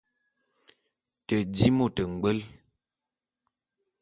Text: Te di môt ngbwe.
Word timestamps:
Te 1.25 1.35
di 1.53 1.67
môt 1.77 1.95
ngbwe. 2.11 2.31